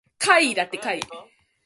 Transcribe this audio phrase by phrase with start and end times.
[0.23, 0.55] 怪異